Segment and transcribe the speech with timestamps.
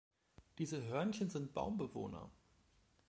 [0.57, 2.31] Diese Hörnchen sind Baumbewohner.